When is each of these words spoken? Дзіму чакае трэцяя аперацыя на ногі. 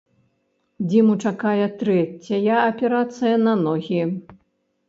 Дзіму 0.89 1.13
чакае 1.29 1.67
трэцяя 1.83 2.55
аперацыя 2.71 3.35
на 3.47 3.53
ногі. 3.65 4.01